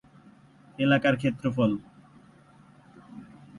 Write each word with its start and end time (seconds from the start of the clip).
এলাকার 0.79 1.15
ক্ষেত্রফল 1.17 1.71